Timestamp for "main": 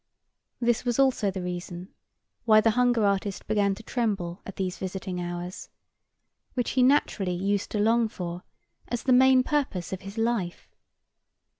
9.13-9.43